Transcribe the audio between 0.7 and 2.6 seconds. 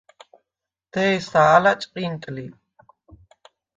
დე̄სა, ალა ჭყინტ ლი.